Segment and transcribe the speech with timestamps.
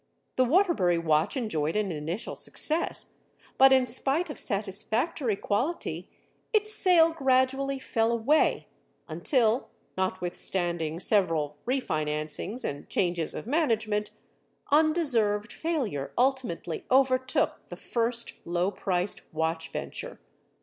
[0.35, 3.13] The Waterbury watch enjoyed an initial success
[3.59, 6.09] but, in spite of satisfactory quality,
[6.53, 8.65] its sale gradually fell away,
[9.07, 14.09] until, notwithstanding several refinancings and changes of management,
[14.71, 20.19] undeserved failure ultimately overtook the first low priced watch venture.